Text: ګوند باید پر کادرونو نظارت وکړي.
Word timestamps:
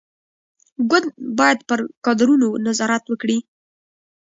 ګوند 0.89 1.07
باید 1.39 1.59
پر 1.69 1.79
کادرونو 2.05 2.47
نظارت 2.67 3.03
وکړي. 3.07 3.37